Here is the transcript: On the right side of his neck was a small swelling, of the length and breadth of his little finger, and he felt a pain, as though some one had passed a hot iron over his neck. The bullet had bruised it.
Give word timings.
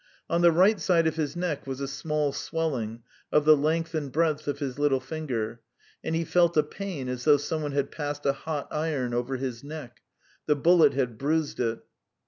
On 0.31 0.41
the 0.41 0.51
right 0.51 0.79
side 0.79 1.05
of 1.05 1.15
his 1.15 1.35
neck 1.35 1.67
was 1.67 1.79
a 1.79 1.87
small 1.87 2.33
swelling, 2.33 3.03
of 3.31 3.45
the 3.45 3.55
length 3.55 3.93
and 3.93 4.11
breadth 4.11 4.47
of 4.47 4.57
his 4.57 4.79
little 4.79 4.99
finger, 4.99 5.61
and 6.03 6.15
he 6.15 6.25
felt 6.25 6.57
a 6.57 6.63
pain, 6.63 7.07
as 7.07 7.23
though 7.25 7.37
some 7.37 7.61
one 7.61 7.73
had 7.73 7.91
passed 7.91 8.25
a 8.25 8.33
hot 8.33 8.67
iron 8.71 9.13
over 9.13 9.37
his 9.37 9.63
neck. 9.63 10.01
The 10.47 10.55
bullet 10.55 10.95
had 10.95 11.19
bruised 11.19 11.59
it. 11.59 11.83